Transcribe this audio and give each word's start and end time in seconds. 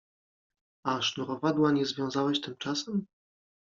A 0.83 1.01
sznurowadła 1.01 1.71
nie 1.71 1.85
związałeś 1.85 2.41
tymczasem? 2.41 3.05